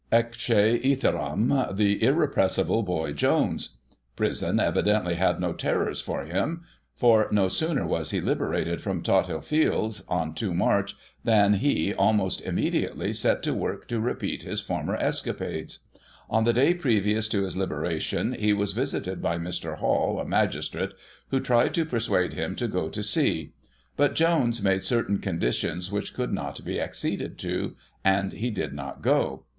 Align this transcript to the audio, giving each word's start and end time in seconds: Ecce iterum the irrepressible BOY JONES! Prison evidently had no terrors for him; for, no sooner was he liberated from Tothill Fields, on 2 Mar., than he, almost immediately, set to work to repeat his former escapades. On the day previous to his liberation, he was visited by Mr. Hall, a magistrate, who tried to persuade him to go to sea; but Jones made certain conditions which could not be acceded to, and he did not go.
Ecce 0.11 0.81
iterum 0.83 1.77
the 1.77 2.03
irrepressible 2.03 2.81
BOY 2.81 3.13
JONES! 3.13 3.77
Prison 4.15 4.59
evidently 4.59 5.13
had 5.13 5.39
no 5.39 5.53
terrors 5.53 6.01
for 6.01 6.23
him; 6.23 6.63
for, 6.95 7.27
no 7.31 7.47
sooner 7.47 7.85
was 7.85 8.09
he 8.09 8.19
liberated 8.19 8.81
from 8.81 9.03
Tothill 9.03 9.41
Fields, 9.43 10.03
on 10.07 10.33
2 10.33 10.55
Mar., 10.55 10.87
than 11.23 11.53
he, 11.53 11.93
almost 11.93 12.41
immediately, 12.41 13.13
set 13.13 13.43
to 13.43 13.53
work 13.53 13.87
to 13.89 13.99
repeat 13.99 14.41
his 14.41 14.59
former 14.59 14.95
escapades. 14.95 15.81
On 16.31 16.45
the 16.45 16.53
day 16.53 16.73
previous 16.73 17.27
to 17.27 17.43
his 17.43 17.55
liberation, 17.55 18.33
he 18.33 18.53
was 18.53 18.73
visited 18.73 19.21
by 19.21 19.37
Mr. 19.37 19.77
Hall, 19.77 20.19
a 20.19 20.25
magistrate, 20.25 20.93
who 21.27 21.39
tried 21.39 21.75
to 21.75 21.85
persuade 21.85 22.33
him 22.33 22.55
to 22.55 22.67
go 22.67 22.89
to 22.89 23.03
sea; 23.03 23.53
but 23.97 24.15
Jones 24.15 24.63
made 24.63 24.83
certain 24.83 25.19
conditions 25.19 25.91
which 25.91 26.15
could 26.15 26.33
not 26.33 26.65
be 26.65 26.81
acceded 26.81 27.37
to, 27.37 27.75
and 28.03 28.33
he 28.33 28.49
did 28.49 28.73
not 28.73 29.03
go. 29.03 29.43